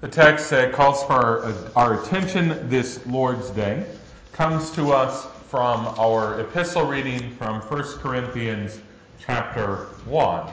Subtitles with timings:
[0.00, 3.84] The text that calls for our attention this Lord's Day
[4.32, 8.78] comes to us from our epistle reading from 1 Corinthians
[9.18, 10.50] chapter 1.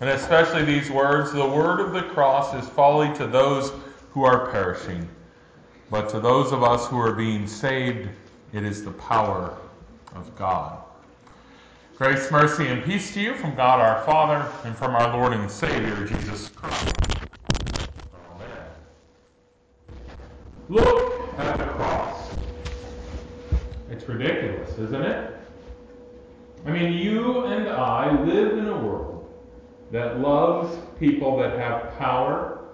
[0.00, 3.72] And especially these words the word of the cross is folly to those
[4.12, 5.08] who are perishing,
[5.90, 8.08] but to those of us who are being saved,
[8.52, 9.58] it is the power
[10.14, 10.78] of God.
[11.98, 15.50] Grace, mercy, and peace to you from God our Father and from our Lord and
[15.50, 16.95] Savior, Jesus Christ.
[20.68, 22.30] Look at the cross.
[23.88, 25.36] It's ridiculous, isn't it?
[26.64, 29.32] I mean, you and I live in a world
[29.92, 32.64] that loves people that have power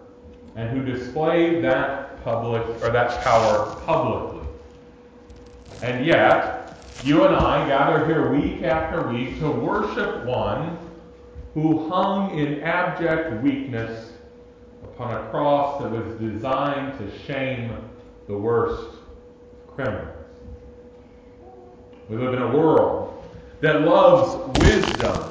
[0.57, 4.49] and who display that public or that power publicly.
[5.83, 6.75] And yet,
[7.05, 10.79] you and I gather here week after week to worship one
[11.53, 14.12] who hung in abject weakness
[14.95, 17.75] upon a cross that was designed to shame
[18.29, 18.97] the worst
[19.69, 20.09] criminals.
[22.09, 23.25] We live in a world
[23.61, 25.29] that loves wisdom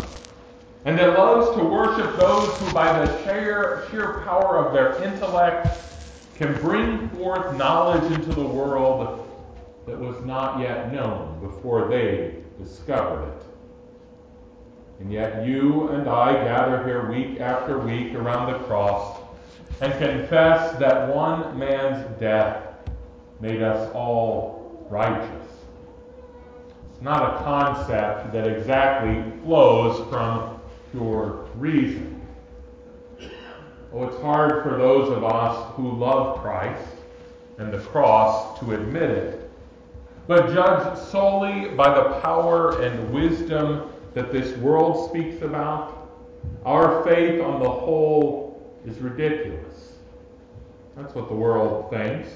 [0.86, 5.68] and that loves to worship those who, by the sheer, sheer power of their intellect,
[6.38, 9.28] can bring forth knowledge into the world
[9.86, 13.44] that was not yet known before they discovered it.
[15.02, 19.21] And yet you and I gather here week after week around the cross
[19.82, 22.64] and confess that one man's death
[23.40, 25.48] made us all righteous.
[26.92, 30.60] It's not a concept that exactly flows from
[30.92, 32.22] pure reason.
[33.94, 36.88] Oh, it's hard for those of us who love Christ
[37.58, 39.52] and the cross to admit it
[40.28, 46.10] but judged solely by the power and wisdom that this world speaks about,
[46.66, 48.51] our faith on the whole
[48.86, 49.94] is ridiculous.
[50.96, 52.30] That's what the world thinks.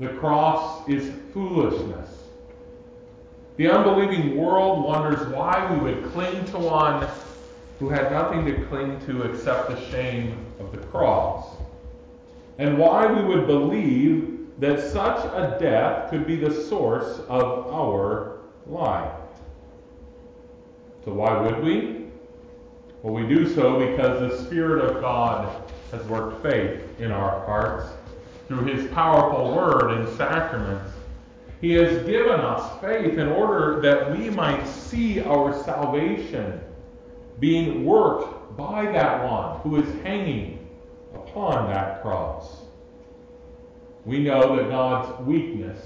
[0.00, 2.10] The cross is foolishness.
[3.56, 7.08] The unbelieving world wonders why we would cling to one
[7.78, 11.56] who had nothing to cling to except the shame of the cross,
[12.58, 18.38] and why we would believe that such a death could be the source of our
[18.66, 19.12] life.
[21.04, 21.97] So, why would we?
[23.02, 27.86] Well, we do so because the Spirit of God has worked faith in our hearts
[28.48, 30.90] through His powerful Word and sacraments.
[31.60, 36.60] He has given us faith in order that we might see our salvation
[37.38, 40.68] being worked by that one who is hanging
[41.14, 42.62] upon that cross.
[44.04, 45.78] We know that God's weakness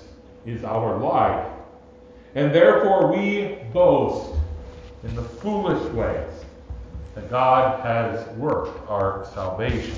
[0.47, 1.47] is our life.
[2.35, 4.35] And therefore we boast
[5.05, 6.32] in the foolish ways
[7.15, 9.95] that God has worked our salvation.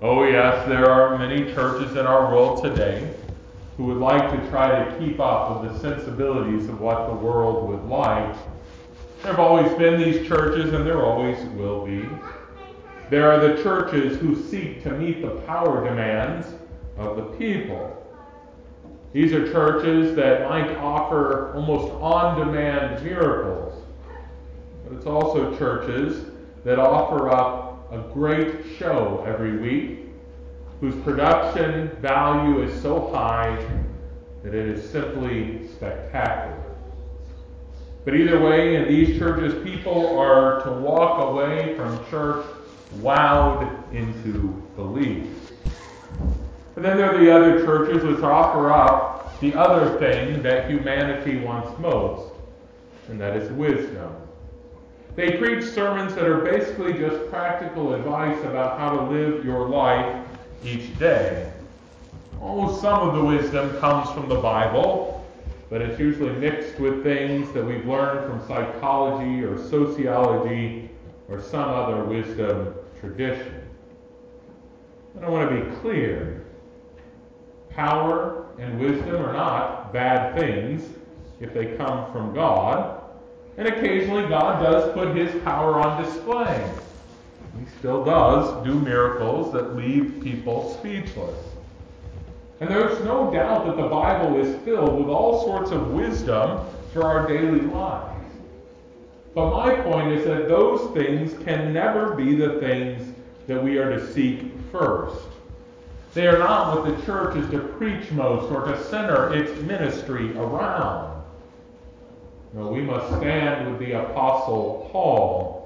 [0.00, 3.14] Oh, yes, there are many churches in our world today
[3.76, 7.68] who would like to try to keep up with the sensibilities of what the world
[7.68, 8.36] would like.
[9.22, 12.08] There have always been these churches, and there always will be.
[13.10, 16.46] There are the churches who seek to meet the power demands
[16.96, 17.94] of the people.
[19.12, 23.67] These are churches that might offer almost on demand miracles,
[24.88, 26.30] but it's also churches
[26.64, 30.06] that offer up a great show every week,
[30.80, 33.56] whose production value is so high
[34.42, 36.64] that it is simply spectacular.
[38.04, 42.46] But either way, in these churches, people are to walk away from church
[42.96, 45.26] wowed into belief.
[46.76, 51.38] And then there are the other churches which offer up the other thing that humanity
[51.40, 52.32] wants most,
[53.08, 54.27] and that is wisdom.
[55.18, 60.24] They preach sermons that are basically just practical advice about how to live your life
[60.62, 61.52] each day.
[62.40, 65.26] Oh, some of the wisdom comes from the Bible,
[65.70, 70.88] but it's usually mixed with things that we've learned from psychology or sociology
[71.28, 73.60] or some other wisdom tradition.
[75.16, 76.46] And I want to be clear.
[77.70, 80.88] Power and wisdom are not bad things
[81.40, 82.97] if they come from God.
[83.58, 86.70] And occasionally God does put his power on display.
[87.58, 91.36] He still does do miracles that leave people speechless.
[92.60, 97.02] And there's no doubt that the Bible is filled with all sorts of wisdom for
[97.02, 98.32] our daily lives.
[99.34, 103.12] But my point is that those things can never be the things
[103.48, 105.26] that we are to seek first.
[106.14, 110.36] They are not what the church is to preach most or to center its ministry
[110.36, 111.17] around.
[112.54, 115.58] We must stand with the Apostle Paul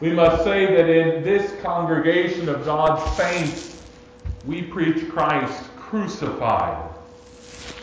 [0.00, 3.82] We must say that in this congregation of God's saints,
[4.46, 6.88] we preach Christ crucified.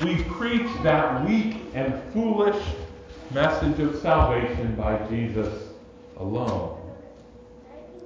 [0.04, 2.64] We preach that weak and foolish
[3.32, 5.70] message of salvation by Jesus
[6.18, 6.80] alone.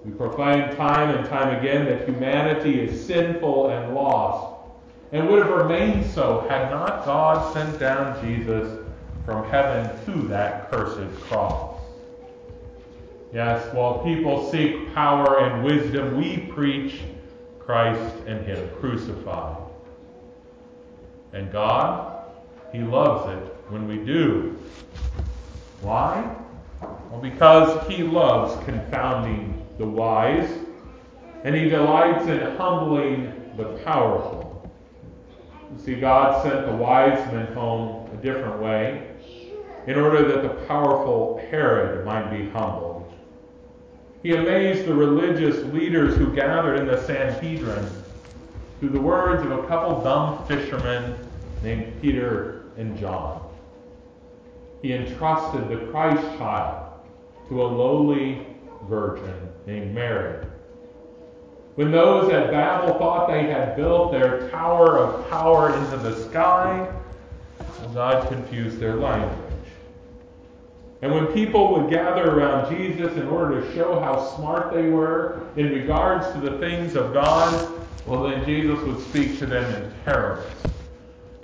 [0.04, 4.58] We proclaim time and time again that humanity is sinful and lost,
[5.14, 8.81] and would have remained so had not God sent down Jesus
[9.26, 11.80] from heaven to that cursed cross.
[13.34, 17.00] Yes, while people seek power and wisdom, we preach
[17.60, 19.58] Christ and Him crucified.
[21.32, 22.26] And God,
[22.74, 24.60] He loves it when we do.
[25.82, 26.36] Why?
[26.82, 30.50] Well, because He loves confounding the wise,
[31.46, 34.51] and He delights in humbling the powerful.
[35.72, 39.08] You see, God sent the wise men home a different way
[39.88, 43.12] in order that the powerful Herod might be humbled.
[44.22, 47.88] He amazed the religious leaders who gathered in the Sanhedrin
[48.80, 51.16] through the words of a couple dumb fishermen
[51.64, 53.42] named Peter and John.
[54.82, 56.92] He entrusted the Christ child
[57.50, 58.46] to a lowly
[58.88, 60.46] virgin named Mary.
[61.76, 66.92] When those at Babel thought they had built their tower of power into the sky,
[67.94, 69.38] God confused their language.
[71.02, 75.42] And when people would gather around Jesus in order to show how smart they were
[75.56, 77.72] in regards to the things of God,
[78.06, 80.46] well, then Jesus would speak to them in parables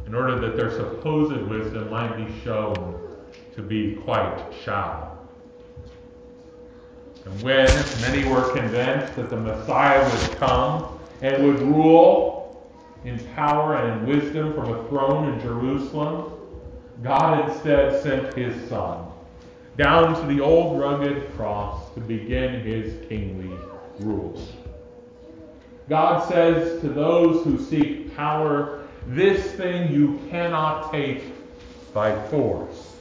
[0.06, 3.00] in order that their supposed wisdom might be shown
[3.56, 5.17] to be quite shallow.
[7.28, 7.68] And when
[8.02, 12.72] many were convinced that the Messiah would come and would rule
[13.04, 16.32] in power and in wisdom from a throne in Jerusalem,
[17.04, 19.08] God instead sent his Son
[19.78, 23.56] down to the old rugged cross to begin his kingly
[24.00, 24.42] rule.
[25.90, 31.24] God says to those who seek power, This thing you cannot take
[31.94, 32.97] by force.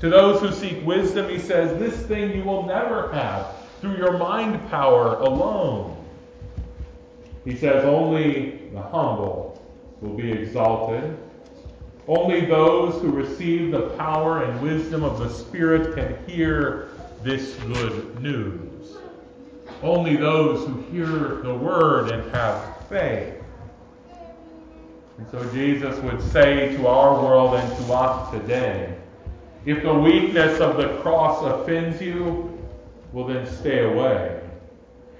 [0.00, 4.18] To those who seek wisdom, he says, This thing you will never have through your
[4.18, 5.96] mind power alone.
[7.44, 9.62] He says, Only the humble
[10.00, 11.16] will be exalted
[12.08, 16.88] only those who receive the power and wisdom of the Spirit can hear
[17.22, 18.96] this good news.
[19.82, 21.06] Only those who hear
[21.42, 23.34] the word and have faith.
[25.18, 28.98] And so Jesus would say to our world and to us today
[29.64, 32.58] if the weakness of the cross offends you,
[33.12, 34.40] well, then stay away.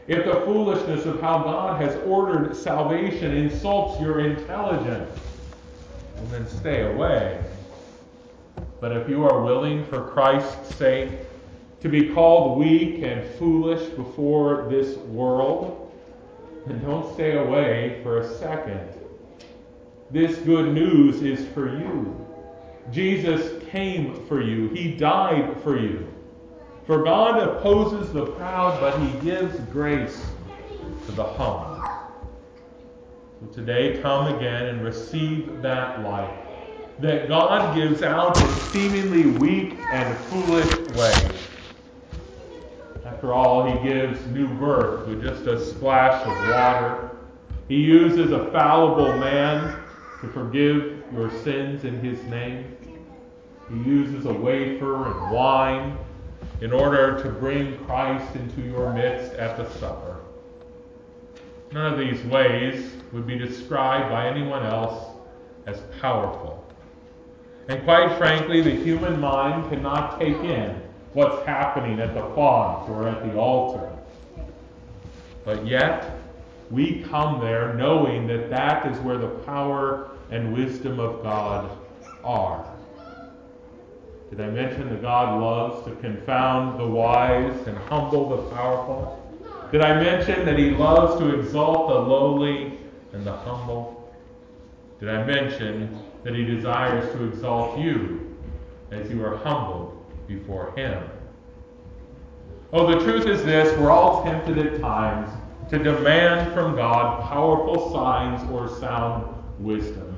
[0.09, 5.17] If the foolishness of how God has ordered salvation insults your intelligence,
[6.17, 7.41] well, then stay away.
[8.81, 11.11] But if you are willing, for Christ's sake,
[11.81, 15.93] to be called weak and foolish before this world,
[16.67, 18.89] then don't stay away for a second.
[20.11, 22.27] This good news is for you.
[22.91, 26.07] Jesus came for you, He died for you.
[26.87, 30.23] For God opposes the proud, but He gives grace
[31.07, 31.83] to the humble.
[33.41, 36.39] So today, come again and receive that life
[36.99, 41.49] that God gives out in seemingly weak and foolish ways.
[43.05, 47.11] After all, He gives new birth with just a splash of water.
[47.69, 49.83] He uses a fallible man
[50.21, 52.77] to forgive your sins in His name.
[53.71, 55.99] He uses a wafer and wine
[56.61, 60.21] in order to bring Christ into your midst at the supper.
[61.73, 65.17] None of these ways would be described by anyone else
[65.67, 66.65] as powerful.
[67.69, 70.83] And quite frankly, the human mind cannot take in
[71.15, 73.91] what's happening at the font or at the altar.
[75.45, 76.19] But yet,
[76.71, 81.77] we come there knowing that that is where the power and wisdom of God
[82.25, 82.72] are.
[84.33, 89.31] Did I mention that God loves to confound the wise and humble the powerful?
[89.71, 92.79] Did I mention that He loves to exalt the lowly
[93.13, 94.11] and the humble?
[95.01, 98.35] Did I mention that He desires to exalt you
[98.91, 101.03] as you are humbled before Him?
[102.73, 105.31] Oh, the truth is this we're all tempted at times
[105.69, 109.27] to demand from God powerful signs or sound
[109.59, 110.12] wisdom.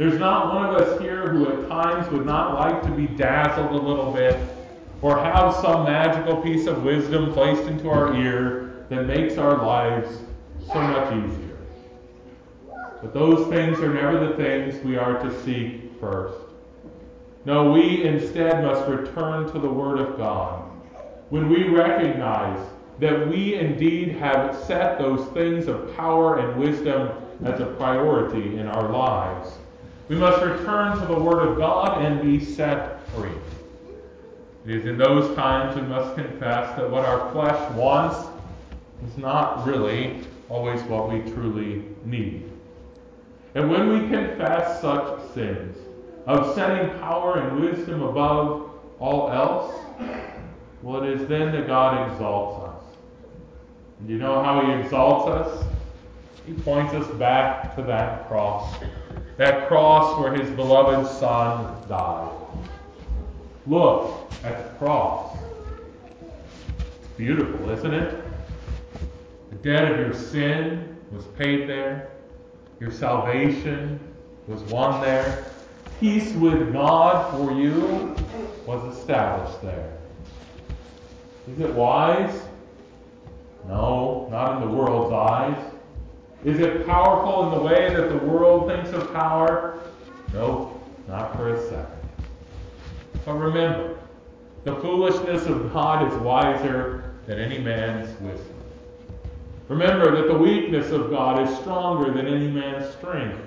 [0.00, 3.70] There's not one of us here who at times would not like to be dazzled
[3.70, 4.34] a little bit
[5.02, 10.08] or have some magical piece of wisdom placed into our ear that makes our lives
[10.68, 11.58] so much easier.
[13.02, 16.38] But those things are never the things we are to seek first.
[17.44, 20.62] No, we instead must return to the Word of God.
[21.28, 22.66] when we recognize
[23.00, 27.10] that we indeed have set those things of power and wisdom
[27.44, 29.59] as a priority in our lives.
[30.10, 33.30] We must return to the Word of God and be set free.
[34.66, 38.18] It is in those times we must confess that what our flesh wants
[39.06, 42.50] is not really always what we truly need.
[43.54, 45.76] And when we confess such sins,
[46.26, 49.72] of setting power and wisdom above all else,
[50.82, 52.96] well, it is then that God exalts us.
[54.00, 55.64] And you know how He exalts us?
[56.46, 58.74] He points us back to that cross.
[59.40, 62.30] That cross where His beloved Son died.
[63.66, 65.34] Look at the cross.
[67.16, 68.22] Beautiful, isn't it?
[69.48, 72.10] The debt of your sin was paid there.
[72.80, 73.98] Your salvation
[74.46, 75.46] was won there.
[76.00, 78.14] Peace with God for you
[78.66, 79.96] was established there.
[81.50, 82.42] Is it wise?
[83.66, 85.72] No, not in the world's eyes.
[86.44, 89.78] Is it powerful in the way that the world thinks of power?
[90.32, 91.98] No, not for a second.
[93.26, 93.98] But remember,
[94.64, 98.54] the foolishness of God is wiser than any man's wisdom.
[99.68, 103.38] Remember that the weakness of God is stronger than any man's strength.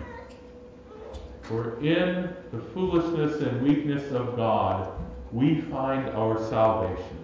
[1.41, 4.89] For in the foolishness and weakness of God,
[5.31, 7.17] we find our salvation.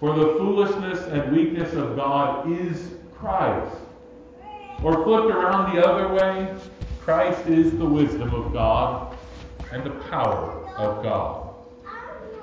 [0.00, 3.76] For the foolishness and weakness of God is Christ.
[4.82, 6.54] Or flipped around the other way,
[7.00, 9.16] Christ is the wisdom of God
[9.72, 11.54] and the power of God.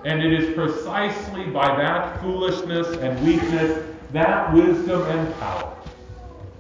[0.04, 5.76] And it is precisely by that foolishness and weakness, that wisdom and power,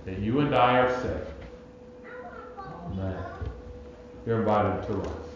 [0.06, 2.16] that you and I are saved.
[2.58, 3.24] Amen.
[4.26, 5.35] You're invited to rise.